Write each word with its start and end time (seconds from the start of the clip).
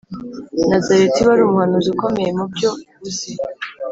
Nazareti 0.69 1.19
wari 1.27 1.41
umuhanuzi 1.43 1.87
ukomeye 1.95 2.29
mu 2.37 2.45
byo 2.53 2.69
uzi 3.07 3.31